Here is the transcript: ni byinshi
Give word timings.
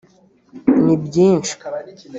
ni 0.83 0.95
byinshi 1.03 1.53